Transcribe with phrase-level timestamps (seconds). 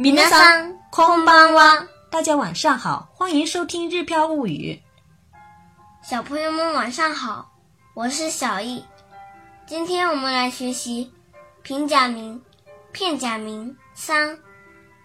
[0.00, 1.84] 米娜桑，空邦は。
[2.08, 4.80] 大家晚上好，欢迎收听《日飘物语》。
[6.08, 7.50] 小朋友们晚上好，
[7.94, 8.84] 我是小易，
[9.66, 11.12] 今天我们来学习
[11.64, 12.40] 平假名、
[12.92, 14.38] 片假名三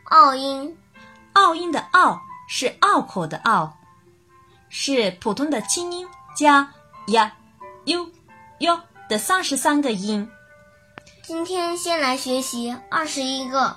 [0.03, 0.77] 奥音。
[1.33, 3.75] 奥音的奥是拗口的拗，
[4.69, 6.07] 是普通的轻音
[6.37, 6.71] 加
[7.07, 7.35] 呀、
[7.85, 8.07] u、
[8.59, 8.79] y
[9.09, 10.29] 的三十三个音。
[11.23, 13.75] 今天先来学习二十一个。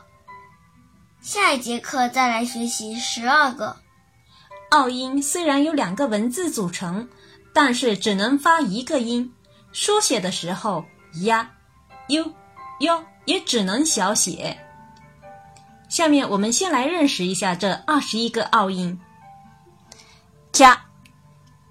[1.26, 3.76] 下一节课再来学习十二个
[4.70, 5.20] 奥音。
[5.20, 7.08] 虽然有两个文字组成，
[7.52, 9.34] 但是只能发一个音。
[9.72, 10.84] 书写的时候
[11.24, 11.50] 呀、
[12.06, 12.32] u、
[12.78, 14.56] 呦，也只能小写。
[15.88, 18.96] 下面我们先来认识一下这二十一个奥音
[20.52, 20.80] 加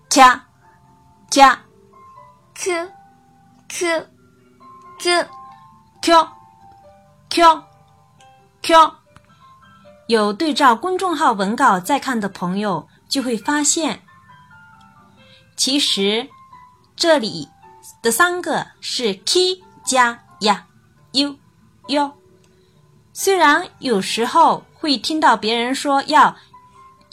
[0.09, 0.45] 加
[1.31, 1.61] 加
[2.55, 2.85] q、
[3.69, 4.07] q、
[4.99, 5.27] q、
[6.01, 6.27] q、
[7.29, 7.63] q、
[8.61, 8.91] q。
[10.07, 14.01] 有对照公众号文稿再看的朋友，就会发现，
[15.55, 16.29] 其实
[16.95, 17.49] 这里
[18.03, 20.59] 的三个是 k 加 ya
[21.11, 21.35] u
[21.87, 22.11] yo”。
[23.13, 26.35] 虽然有时候会听到别人说要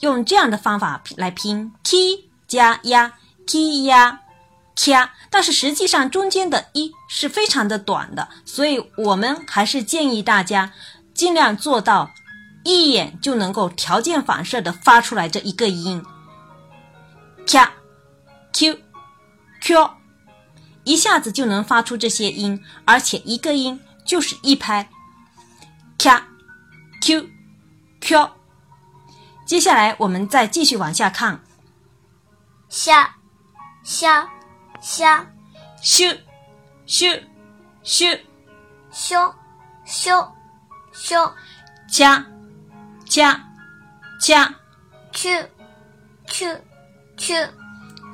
[0.00, 3.12] 用这样的方法来拼 k 加 ya
[3.46, 3.88] key y
[4.74, 10.74] ya”，但是实际上中间的一是非常的短的，所以我们还是建议大家
[11.14, 12.10] 尽量做到。
[12.64, 16.04] 一眼就能够条件反射的发出来这一个音
[17.46, 19.90] ，q，q，q，
[20.84, 24.88] 一下子就能发出这些音，而且一个音就是一拍
[25.98, 28.30] ，q，q，q。
[29.44, 31.40] 接下来我们再继续往下看
[32.70, 34.30] ，x，x，x，x，x，x，x，x，x，x，x 下下
[34.80, 35.32] 下
[35.82, 36.16] ，shu
[41.88, 42.41] shu。
[43.12, 43.38] 加
[44.18, 44.54] 加，
[45.12, 45.28] 去
[46.26, 46.48] 去
[47.18, 47.34] 去，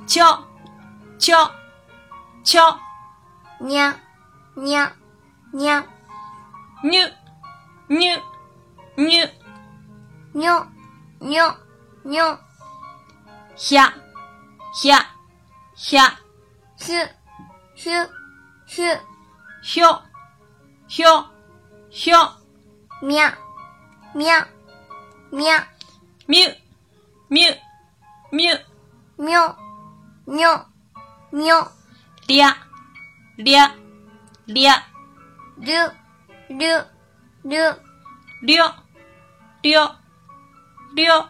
[0.09, 0.45] 敲
[1.21, 1.49] 敲
[2.43, 2.81] 敲，
[3.61, 3.95] 喵
[4.55, 4.91] 喵
[5.53, 5.81] 喵，
[6.83, 7.09] 牛
[7.87, 8.21] 牛
[8.97, 9.31] 牛
[10.33, 10.67] 牛
[11.21, 11.57] 牛
[12.03, 12.39] 牛，
[13.55, 13.95] 下
[14.75, 15.07] 下
[15.77, 16.19] 下，
[16.77, 17.07] 去
[17.77, 17.91] 去
[18.67, 18.83] 去，
[19.63, 20.03] 敲
[20.89, 21.29] 敲
[21.91, 22.35] 敲，
[23.01, 23.33] 喵
[24.13, 24.45] 喵。
[25.31, 25.45] 喵，
[26.25, 26.41] 喵，
[27.29, 27.53] 喵，
[28.31, 28.57] 喵，
[29.17, 29.59] 喵，
[30.25, 30.69] 喵，
[31.31, 31.73] 喵，
[32.27, 32.57] 俩，
[33.37, 33.75] 俩，
[34.47, 34.83] 俩，
[35.57, 35.93] 六，
[36.49, 36.85] 六，
[37.43, 37.77] 六，
[38.41, 38.75] 六，
[39.61, 39.95] 六，
[40.95, 41.25] 六。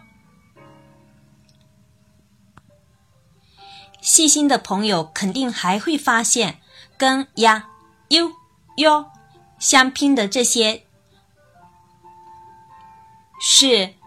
[4.01, 6.61] 细心的朋友肯定还会发现，
[6.97, 7.71] 跟呀、
[8.11, 8.31] 呦、
[8.77, 9.11] 哟
[9.59, 10.85] 相拼的这些。
[13.61, 13.99] 是 i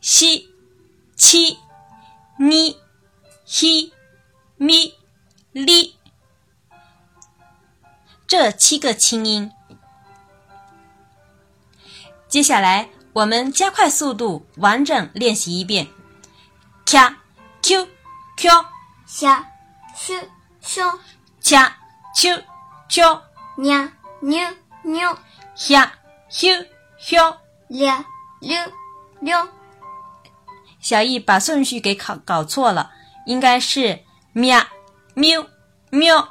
[0.00, 0.38] 西
[1.16, 1.58] 七
[2.36, 2.68] 咪
[3.46, 3.92] i
[5.50, 5.94] li
[8.28, 9.50] 这七个轻音。
[12.28, 15.88] 接下来我们加快速度，完整练习一遍：
[16.86, 17.16] 卡
[17.60, 17.84] 丘
[18.36, 19.42] 丘，卡
[19.96, 20.14] 丘
[20.60, 20.82] 丘，
[21.42, 21.76] 卡
[22.14, 22.40] 丘
[22.88, 23.02] 丘，
[23.56, 23.88] 妞
[24.20, 24.38] 妞
[24.84, 25.12] 妞，
[25.56, 25.94] 卡
[26.28, 26.48] 丘
[27.04, 27.40] 丘。
[27.70, 28.04] 两
[28.40, 28.56] 六
[29.20, 29.46] 六，
[30.80, 32.90] 小易把顺序给考搞错了，
[33.26, 34.00] 应该是
[34.32, 34.60] 喵
[35.14, 35.46] 喵
[35.90, 36.30] 喵，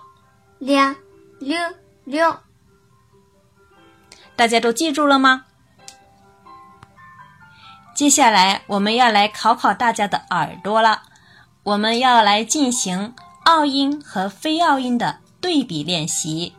[0.58, 0.94] 两
[1.40, 1.58] 六
[2.04, 2.38] 六。
[4.36, 5.46] 大家都记住了吗？
[7.96, 11.04] 接下来我们要来考考大家的耳朵了，
[11.64, 16.54] 我们要来进行奥音和非奥音的对比练习。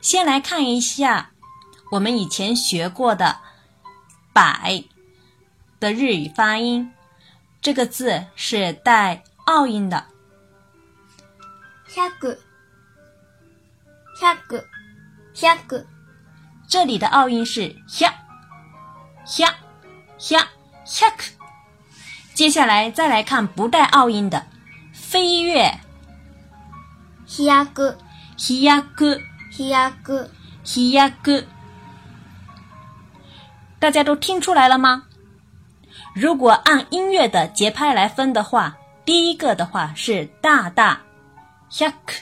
[0.00, 1.30] 先来看一下
[1.90, 3.40] 我们以前学过的。
[4.32, 4.82] 百
[5.78, 6.90] 的日语发音，
[7.60, 10.04] 这个字是带拗音的。
[11.94, 12.08] 百、
[14.22, 15.86] 百、百。
[16.68, 17.68] 这里的拗音是
[18.00, 18.08] 百、
[19.38, 21.24] 百、百、百。
[22.34, 24.46] 接下来再来看不带拗音的
[24.94, 25.64] 飞跃。
[25.68, 27.84] 百、百、
[29.58, 31.51] 百、百。
[33.82, 35.02] 大家都听出来了吗？
[36.14, 40.96] 如果按音乐的节拍来分的话，第一个的话是大大，
[41.68, 42.14] 下克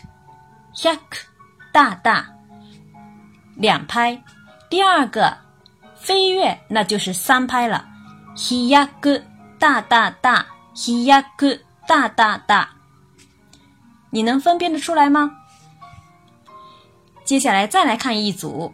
[0.72, 1.22] 下克，
[1.70, 2.26] 大大，
[3.56, 4.12] 两拍；
[4.70, 5.36] 第二个
[5.96, 7.86] 飞跃，那就是三拍了，
[8.34, 9.22] 下克
[9.58, 11.54] 大大大，下克
[11.86, 12.70] 大大大。
[14.08, 15.30] 你能分辨得出来吗？
[17.22, 18.72] 接下来再来看一组，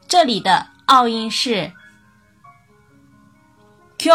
[0.09, 1.71] 这里的奥音是
[3.99, 4.11] Q，Q。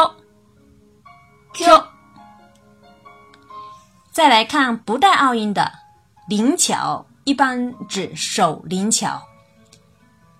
[4.12, 5.71] 再来看不带奥音的
[6.27, 9.21] 灵巧，一般指手灵巧。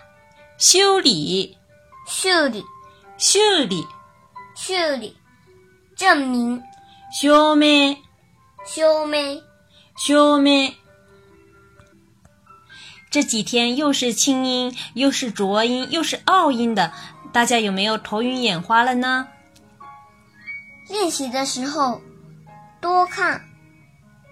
[0.59, 1.57] 修理，
[2.06, 2.61] 修理，
[3.17, 3.39] 修
[3.69, 3.88] 理，
[4.57, 5.15] 修理，
[5.95, 6.61] 证明，
[7.17, 7.97] 修眉，
[8.65, 9.41] 修眉，
[9.95, 10.75] 修眉。
[13.09, 16.91] 这几天又是清音，又是浊音，又是拗音的，
[17.31, 19.29] 大家有没有头晕眼花了呢？
[20.89, 22.01] 练习的时候
[22.81, 23.41] 多看、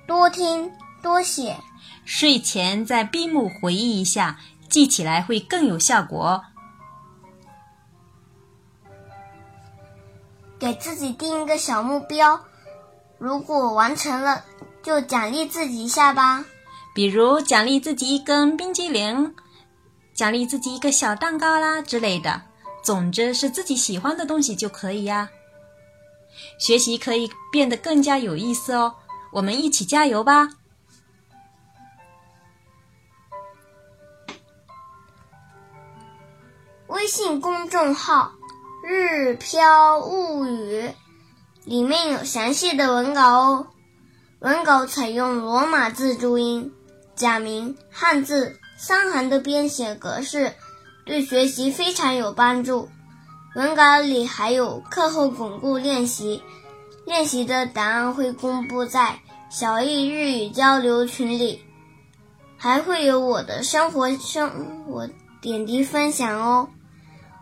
[0.06, 0.70] 多听、
[1.02, 1.56] 多写。
[2.04, 4.38] 睡前再闭目回忆一下。
[4.70, 6.42] 记起来会更有效果。
[10.60, 12.40] 给自己定一个小目标，
[13.18, 14.44] 如果完成了，
[14.82, 16.44] 就奖励自己一下吧。
[16.96, 19.36] 比如奖励自己一根冰激凌，
[20.16, 22.42] 奖励自己一个小蛋糕啦之类的，
[22.84, 25.30] 总之是自己喜欢的东西就可以呀。
[26.60, 28.96] 学习可以变得更加有意思哦，
[29.34, 30.48] 我们一起加油吧！
[37.08, 38.34] 微信公众号
[38.84, 40.92] “日飘物语”
[41.64, 43.68] 里面有详细的文稿哦，
[44.40, 46.70] 文稿采用罗马字注音、
[47.16, 50.52] 假名、汉字三行的编写格式，
[51.06, 52.90] 对学习非常有帮助。
[53.56, 56.44] 文稿里还有课后巩固练习，
[57.06, 59.18] 练习的答案会公布在
[59.50, 61.62] 小易日语交流群里，
[62.58, 65.08] 还会有我的生活生活
[65.40, 66.68] 点滴分享哦。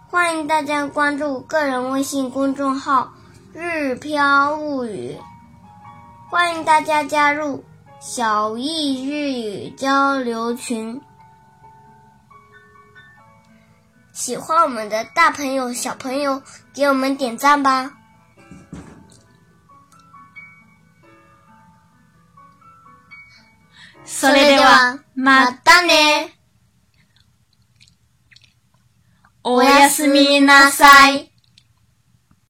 [0.09, 3.15] 欢迎大家关注个人微信公众号“
[3.55, 5.19] 日飘物语”，
[6.31, 7.65] 欢迎大家加入
[8.01, 11.01] 小易日语交流群。
[14.13, 16.43] 喜欢我们的大朋友、小朋友，
[16.75, 17.93] 给我们点赞吧！
[24.05, 26.34] それではまたね。
[29.48, 31.32] おやすみなさい。